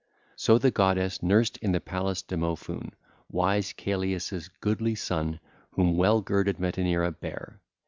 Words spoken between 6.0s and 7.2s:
girded Metaneira